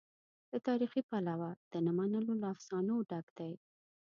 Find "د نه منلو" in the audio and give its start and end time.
1.71-2.33